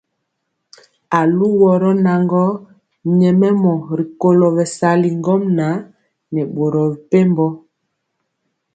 [1.19, 2.45] Aluworo naŋgɔ
[3.19, 5.73] nyɛmemɔ rikolo bɛsali ŋgomnaŋ
[6.33, 7.47] nɛ boro mepempɔ.